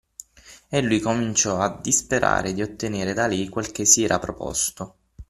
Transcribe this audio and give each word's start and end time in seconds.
E 0.67 0.81
lui 0.81 0.99
cominciò 0.99 1.59
a 1.59 1.77
disperare 1.79 2.53
di 2.53 2.63
ottenere 2.63 3.13
da 3.13 3.27
lei 3.27 3.49
quel 3.49 3.71
che 3.71 3.85
si 3.85 4.03
era 4.03 4.17
proposto. 4.17 4.95